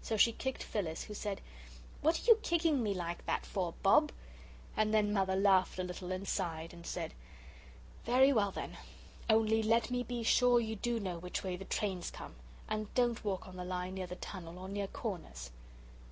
[0.00, 1.40] So she kicked Phyllis, who said:
[2.02, 4.12] "What are you kicking me like that for, Bob?"
[4.76, 7.14] And then Mother laughed a little and sighed and said:
[8.04, 8.78] "Very well, then.
[9.28, 12.36] Only let me be sure you do know which way the trains come
[12.68, 15.50] and don't walk on the line near the tunnel or near corners."